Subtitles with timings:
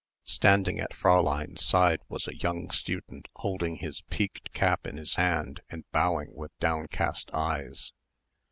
[0.25, 5.59] Standing at Fräulein's side was a young student holding his peaked cap in his hand
[5.69, 7.93] and bowing with downcast eyes.